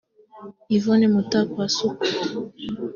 Yvonne 0.75 1.07
Mutakwasuku 1.13 2.05